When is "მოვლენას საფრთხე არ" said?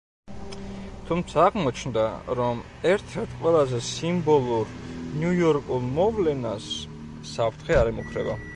6.01-7.91